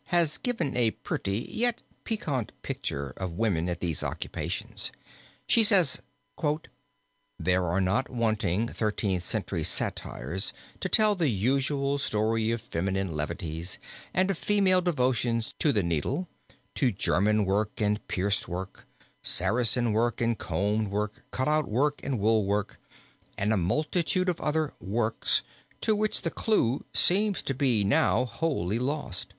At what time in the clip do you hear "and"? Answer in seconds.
14.12-14.32, 17.80-18.04, 20.20-20.36, 22.02-22.18, 23.38-23.52